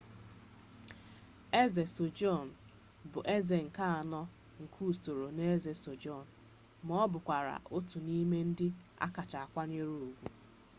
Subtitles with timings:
[1.61, 2.49] eze sejong
[3.11, 4.21] bụ eze nke anọ
[4.61, 6.25] nke usoro ndi eze joseon
[6.85, 7.35] ma ọ bụkwa
[7.75, 8.67] otu n'ime ndị
[9.05, 10.19] a kacha akwanyere ugwu